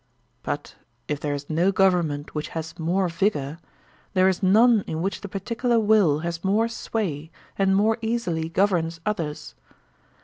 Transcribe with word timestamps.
But 0.41 0.77
if 1.07 1.19
there 1.19 1.35
is 1.35 1.47
no 1.47 1.71
government 1.71 2.33
which 2.33 2.47
has 2.57 2.79
more 2.79 3.07
vigor, 3.07 3.59
there 4.15 4.27
is 4.27 4.41
none 4.41 4.83
in 4.87 5.03
which 5.03 5.21
the 5.21 5.29
particular 5.29 5.79
will 5.79 6.21
has 6.21 6.43
more 6.43 6.67
sway 6.67 7.29
and 7.55 7.75
more 7.75 7.99
easily 8.01 8.49
governs 8.49 8.99
others. 9.05 9.53